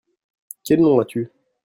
Quel 0.63 0.81
nom 0.81 0.99
as-tu? 1.03 1.23